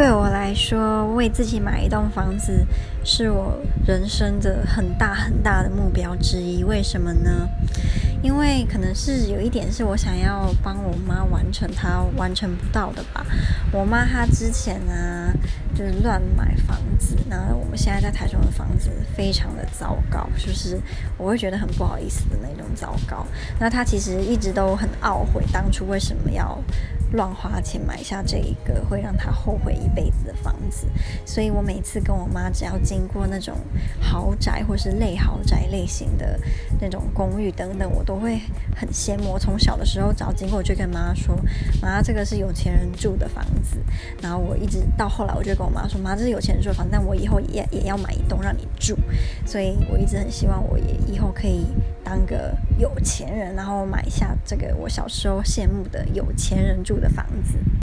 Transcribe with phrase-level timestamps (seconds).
[0.00, 2.66] 对我来说，为自己买一栋房子
[3.04, 6.64] 是我人生的很大很大的目标之一。
[6.64, 7.46] 为什么呢？
[8.22, 13.26] 因为可能是有一点是我想要帮我妈完成她完成不到的吧。
[13.72, 15.34] 我妈她之前呢，
[15.74, 20.80] 就是乱买房子，然后我们现在在台中的房子非常的糟糕，就是
[21.18, 23.26] 我会觉得很不好意思的那种糟糕。
[23.58, 26.58] 那她其实一直都很懊悔当初为什么要
[27.12, 30.86] 乱花钱买下这一个会让她后悔一辈子的房子，
[31.26, 33.56] 所以我每次跟我妈只要经过那种
[34.00, 36.38] 豪宅或是类豪宅类型的
[36.80, 38.40] 那种公寓等等，我都会
[38.76, 39.32] 很羡慕。
[39.32, 41.36] 我从小的时候只要经过，我就跟妈妈说
[41.82, 43.78] ：“妈，这个是有钱人住的房子。”
[44.22, 48.96] 然后我一直到后来，我就跟我妈说：“妈，这是有钱人住的房子，但我以后也也要买一栋让你住。”
[49.44, 51.66] 所以我一直很希望我也以后可以
[52.10, 57.56] 当个有钱人，然后买下这个我小时候羡慕的有钱人住的房子。